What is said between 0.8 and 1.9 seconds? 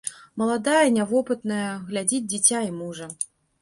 нявопытная,